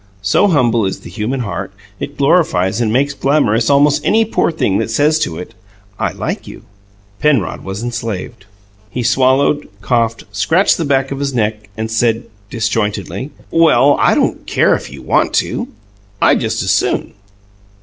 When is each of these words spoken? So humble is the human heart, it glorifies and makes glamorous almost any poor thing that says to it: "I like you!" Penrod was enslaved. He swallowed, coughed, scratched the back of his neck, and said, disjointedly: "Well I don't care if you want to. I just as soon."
So 0.23 0.47
humble 0.47 0.83
is 0.87 1.01
the 1.01 1.11
human 1.11 1.41
heart, 1.41 1.71
it 1.99 2.17
glorifies 2.17 2.81
and 2.81 2.91
makes 2.91 3.13
glamorous 3.13 3.69
almost 3.69 4.03
any 4.03 4.25
poor 4.25 4.51
thing 4.51 4.79
that 4.79 4.89
says 4.89 5.19
to 5.19 5.37
it: 5.37 5.53
"I 5.99 6.11
like 6.11 6.47
you!" 6.47 6.63
Penrod 7.19 7.63
was 7.63 7.83
enslaved. 7.83 8.47
He 8.89 9.03
swallowed, 9.03 9.69
coughed, 9.81 10.23
scratched 10.31 10.79
the 10.79 10.85
back 10.85 11.11
of 11.11 11.19
his 11.19 11.35
neck, 11.35 11.69
and 11.77 11.91
said, 11.91 12.23
disjointedly: 12.49 13.29
"Well 13.51 13.95
I 13.99 14.15
don't 14.15 14.47
care 14.47 14.73
if 14.73 14.89
you 14.89 15.03
want 15.03 15.33
to. 15.35 15.67
I 16.19 16.33
just 16.33 16.63
as 16.63 16.71
soon." 16.71 17.13